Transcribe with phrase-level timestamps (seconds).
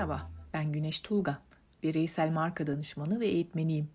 [0.00, 1.38] Merhaba, ben Güneş Tulga.
[1.82, 3.88] Bireysel marka danışmanı ve eğitmeniyim.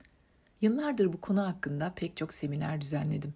[0.62, 3.34] Yıllardır bu konu hakkında pek çok seminer düzenledim.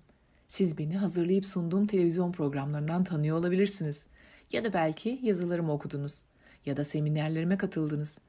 [0.48, 4.06] Siz beni hazırlayıp sunduğum televizyon programlarından tanıyor olabilirsiniz.
[4.52, 6.22] Ya da belki yazılarımı okudunuz.
[6.66, 8.20] Ya da seminerlerime katıldınız.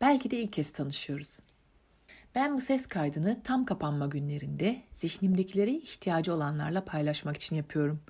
[0.00, 1.40] Belki de ilk kez tanışıyoruz.
[2.34, 8.00] Ben bu ses kaydını tam kapanma günlerinde zihnimdekileri ihtiyacı olanlarla paylaşmak için yapıyorum.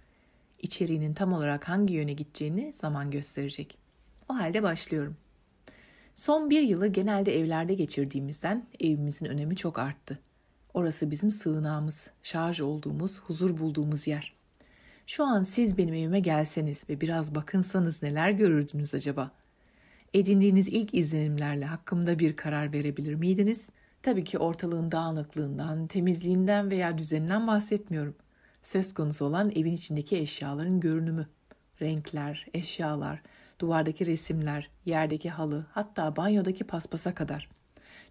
[0.62, 3.78] İçeriğinin tam olarak hangi yöne gideceğini zaman gösterecek.
[4.28, 5.16] O halde başlıyorum.
[6.20, 10.18] Son bir yılı genelde evlerde geçirdiğimizden evimizin önemi çok arttı.
[10.74, 14.34] Orası bizim sığınağımız, şarj olduğumuz, huzur bulduğumuz yer.
[15.06, 19.30] Şu an siz benim evime gelseniz ve biraz bakınsanız neler görürdünüz acaba?
[20.14, 23.70] Edindiğiniz ilk izlenimlerle hakkımda bir karar verebilir miydiniz?
[24.02, 28.14] Tabii ki ortalığın dağınıklığından, temizliğinden veya düzeninden bahsetmiyorum.
[28.62, 31.26] Söz konusu olan evin içindeki eşyaların görünümü.
[31.82, 33.22] Renkler, eşyalar,
[33.60, 37.48] duvardaki resimler, yerdeki halı, hatta banyodaki paspasa kadar.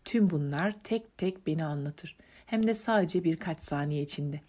[0.06, 2.16] Tüm bunlar tek tek beni anlatır.
[2.46, 4.42] Hem de sadece birkaç saniye içinde.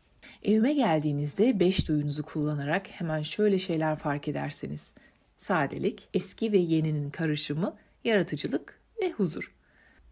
[0.42, 4.94] Evime geldiğinizde beş duyunuzu kullanarak hemen şöyle şeyler fark ederseniz.
[5.36, 9.54] Sadelik, eski ve yeninin karışımı, yaratıcılık ve huzur.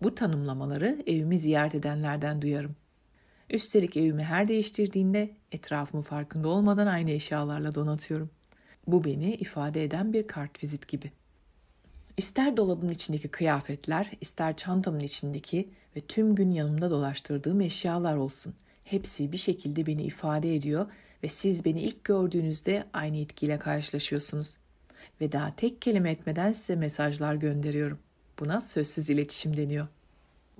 [0.02, 2.76] Bu tanımlamaları evimi ziyaret edenlerden duyarım.
[3.50, 8.30] Üstelik evimi her değiştirdiğinde etrafımı farkında olmadan aynı eşyalarla donatıyorum.
[8.88, 11.12] Bu beni ifade eden bir kart vizit gibi.
[12.16, 18.54] İster dolabımın içindeki kıyafetler, ister çantamın içindeki ve tüm gün yanımda dolaştırdığım eşyalar olsun.
[18.84, 20.86] Hepsi bir şekilde beni ifade ediyor
[21.22, 24.58] ve siz beni ilk gördüğünüzde aynı etkiyle karşılaşıyorsunuz.
[25.20, 27.98] Ve daha tek kelime etmeden size mesajlar gönderiyorum.
[28.40, 29.86] Buna sözsüz iletişim deniyor.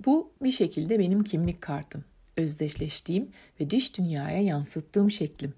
[0.05, 2.03] Bu bir şekilde benim kimlik kartım,
[2.37, 5.53] özdeşleştiğim ve dış dünyaya yansıttığım şeklim.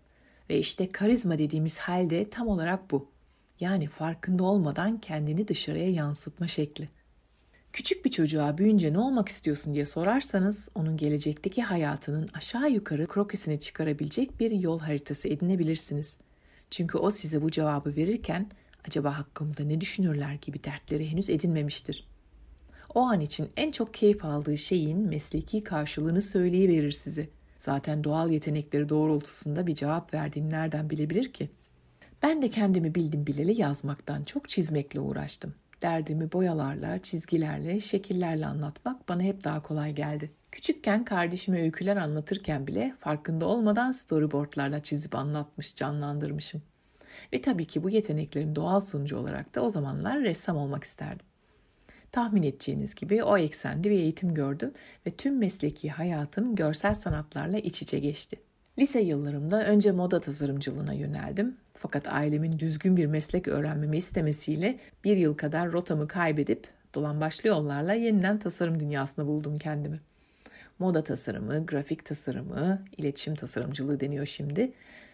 [0.51, 3.07] Ve işte karizma dediğimiz halde tam olarak bu.
[3.59, 6.89] Yani farkında olmadan kendini dışarıya yansıtma şekli.
[7.73, 13.59] Küçük bir çocuğa büyünce ne olmak istiyorsun diye sorarsanız onun gelecekteki hayatının aşağı yukarı krokisini
[13.59, 16.17] çıkarabilecek bir yol haritası edinebilirsiniz.
[16.69, 18.49] Çünkü o size bu cevabı verirken
[18.87, 22.07] acaba hakkımda ne düşünürler gibi dertleri henüz edinmemiştir.
[22.93, 27.29] O an için en çok keyif aldığı şeyin mesleki karşılığını söyleyiverir size.
[27.61, 31.49] Zaten doğal yetenekleri doğrultusunda bir cevap verdiğini nereden bilebilir ki?
[32.23, 35.53] Ben de kendimi bildim bileli yazmaktan çok çizmekle uğraştım.
[35.81, 40.31] Derdimi boyalarla, çizgilerle, şekillerle anlatmak bana hep daha kolay geldi.
[40.51, 46.61] Küçükken kardeşime öyküler anlatırken bile farkında olmadan storyboardlarla çizip anlatmış, canlandırmışım.
[47.33, 51.25] Ve tabii ki bu yeteneklerin doğal sonucu olarak da o zamanlar ressam olmak isterdim.
[52.11, 54.71] Tahmin edeceğiniz gibi o eksende bir eğitim gördüm
[55.07, 58.37] ve tüm mesleki hayatım görsel sanatlarla iç içe geçti.
[58.79, 61.57] Lise yıllarımda önce moda tasarımcılığına yöneldim.
[61.73, 67.93] Fakat ailemin düzgün bir meslek öğrenmemi istemesiyle bir yıl kadar rotamı kaybedip dolan başlı yollarla
[67.93, 69.99] yeniden tasarım dünyasında buldum kendimi.
[70.79, 74.71] Moda tasarımı, grafik tasarımı, iletişim tasarımcılığı deniyor şimdi.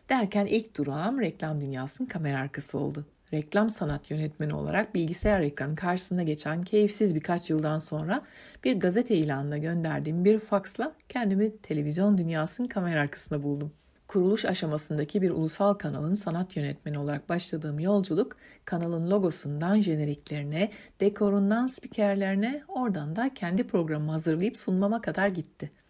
[0.09, 6.23] Derken ilk durağım reklam dünyasının kamera arkası oldu reklam sanat yönetmeni olarak bilgisayar ekranı karşısında
[6.23, 8.21] geçen keyifsiz birkaç yıldan sonra
[8.63, 13.71] bir gazete ilanına gönderdiğim bir faksla kendimi televizyon dünyasının kamera arkasında buldum.
[14.07, 22.63] Kuruluş aşamasındaki bir ulusal kanalın sanat yönetmeni olarak başladığım yolculuk kanalın logosundan jeneriklerine, dekorundan spikerlerine,
[22.67, 25.86] oradan da kendi programımı hazırlayıp sunmama kadar gitti.''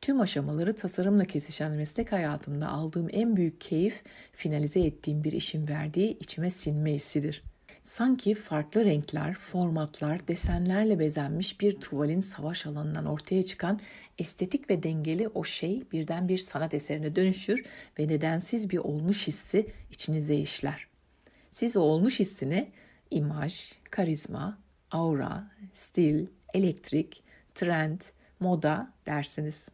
[0.00, 4.02] Tüm aşamaları tasarımla kesişen meslek hayatımda aldığım en büyük keyif
[4.32, 7.42] finalize ettiğim bir işin verdiği içime sinme hissidir.
[7.82, 13.80] Sanki farklı renkler, formatlar, desenlerle bezenmiş bir tuvalin savaş alanından ortaya çıkan
[14.18, 17.64] estetik ve dengeli o şey birden bir sanat eserine dönüşür
[17.98, 20.86] ve nedensiz bir olmuş hissi içinize işler.
[21.50, 22.70] Siz o olmuş hissini
[23.10, 24.58] imaj, karizma,
[24.90, 27.22] aura, stil, elektrik,
[27.54, 28.00] trend,
[28.40, 29.68] moda dersiniz.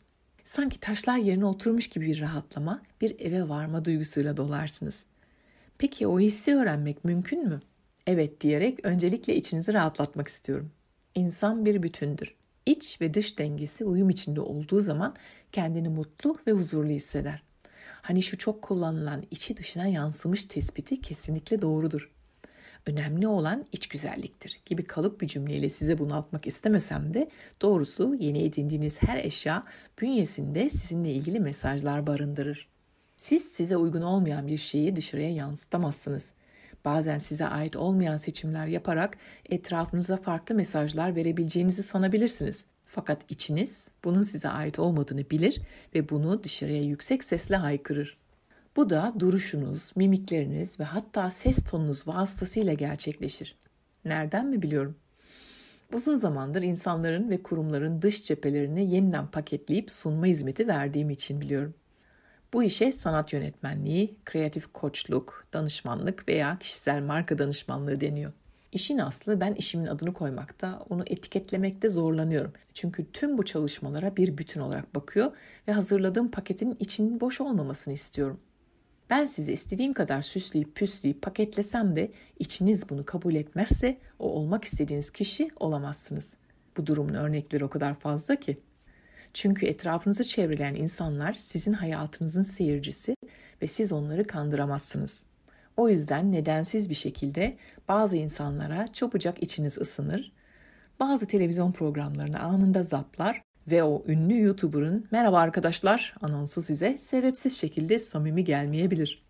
[0.44, 5.04] Sanki taşlar yerine oturmuş gibi bir rahatlama, bir eve varma duygusuyla dolarsınız.
[5.78, 7.60] Peki o hissi öğrenmek mümkün mü?
[8.06, 10.70] Evet diyerek öncelikle içinizi rahatlatmak istiyorum.
[11.14, 12.34] İnsan bir bütündür.
[12.66, 15.14] İç ve dış dengesi uyum içinde olduğu zaman
[15.52, 17.42] kendini mutlu ve huzurlu hisseder.
[18.02, 22.10] Hani şu çok kullanılan içi dışına yansımış tespiti kesinlikle doğrudur
[22.86, 27.28] önemli olan iç güzelliktir gibi kalıp bir cümleyle size bunu atmak istemesem de
[27.60, 29.62] doğrusu yeni edindiğiniz her eşya
[30.00, 32.68] bünyesinde sizinle ilgili mesajlar barındırır.
[33.16, 36.32] Siz size uygun olmayan bir şeyi dışarıya yansıtamazsınız.
[36.84, 39.16] Bazen size ait olmayan seçimler yaparak
[39.50, 42.64] etrafınıza farklı mesajlar verebileceğinizi sanabilirsiniz.
[42.86, 45.60] Fakat içiniz bunun size ait olmadığını bilir
[45.94, 48.21] ve bunu dışarıya yüksek sesle haykırır.
[48.76, 53.56] Bu da duruşunuz, mimikleriniz ve hatta ses tonunuz vasıtasıyla gerçekleşir.
[54.04, 54.96] Nereden mi biliyorum?
[55.92, 61.74] Uzun zamandır insanların ve kurumların dış cephelerini yeniden paketleyip sunma hizmeti verdiğim için biliyorum.
[62.52, 68.32] Bu işe sanat yönetmenliği, kreatif koçluk, danışmanlık veya kişisel marka danışmanlığı deniyor.
[68.72, 72.52] İşin aslı ben işimin adını koymakta, onu etiketlemekte zorlanıyorum.
[72.74, 75.32] Çünkü tüm bu çalışmalara bir bütün olarak bakıyor
[75.68, 78.38] ve hazırladığım paketin içinin boş olmamasını istiyorum.
[79.12, 85.10] Ben sizi istediğim kadar süsleyip püsleyip paketlesem de içiniz bunu kabul etmezse o olmak istediğiniz
[85.10, 86.36] kişi olamazsınız.
[86.76, 88.56] Bu durumun örnekleri o kadar fazla ki.
[89.32, 93.16] Çünkü etrafınızı çevreleyen insanlar sizin hayatınızın seyircisi
[93.62, 95.26] ve siz onları kandıramazsınız.
[95.76, 97.56] O yüzden nedensiz bir şekilde
[97.88, 100.32] bazı insanlara çabucak içiniz ısınır,
[101.00, 107.98] bazı televizyon programlarını anında zaplar ve o ünlü YouTuber'ın merhaba arkadaşlar anonsu size sebepsiz şekilde
[107.98, 109.22] samimi gelmeyebilir.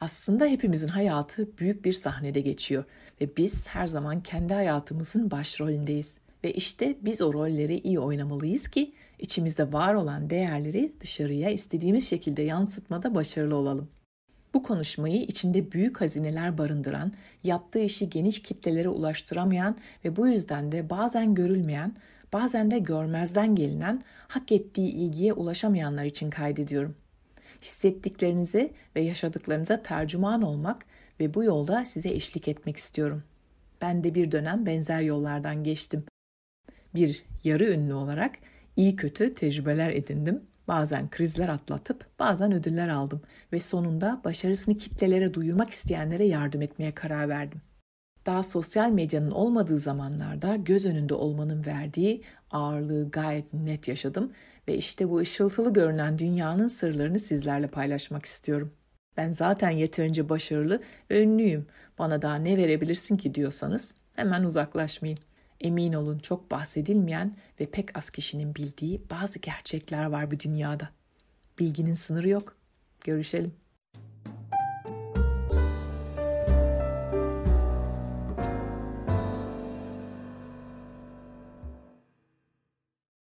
[0.00, 2.84] Aslında hepimizin hayatı büyük bir sahnede geçiyor
[3.20, 6.18] ve biz her zaman kendi hayatımızın başrolündeyiz.
[6.44, 12.42] Ve işte biz o rolleri iyi oynamalıyız ki içimizde var olan değerleri dışarıya istediğimiz şekilde
[12.42, 13.88] yansıtmada başarılı olalım.
[14.54, 17.12] Bu konuşmayı içinde büyük hazineler barındıran,
[17.44, 21.96] yaptığı işi geniş kitlelere ulaştıramayan ve bu yüzden de bazen görülmeyen,
[22.34, 26.96] bazen de görmezden gelinen, hak ettiği ilgiye ulaşamayanlar için kaydediyorum.
[27.62, 30.86] Hissettiklerinize ve yaşadıklarınıza tercüman olmak
[31.20, 33.22] ve bu yolda size eşlik etmek istiyorum.
[33.80, 36.04] Ben de bir dönem benzer yollardan geçtim.
[36.94, 38.34] Bir yarı ünlü olarak
[38.76, 43.22] iyi kötü tecrübeler edindim Bazen krizler atlatıp bazen ödüller aldım
[43.52, 47.60] ve sonunda başarısını kitlelere duyurmak isteyenlere yardım etmeye karar verdim.
[48.26, 54.32] Daha sosyal medyanın olmadığı zamanlarda göz önünde olmanın verdiği ağırlığı gayet net yaşadım
[54.68, 58.72] ve işte bu ışıltılı görünen dünyanın sırlarını sizlerle paylaşmak istiyorum.
[59.16, 61.66] Ben zaten yeterince başarılı ve ünlüyüm.
[61.98, 65.18] Bana daha ne verebilirsin ki diyorsanız hemen uzaklaşmayın.
[65.60, 70.88] Emin olun çok bahsedilmeyen ve pek az kişinin bildiği bazı gerçekler var bu dünyada.
[71.58, 72.56] Bilginin sınırı yok.
[73.04, 73.63] Görüşelim.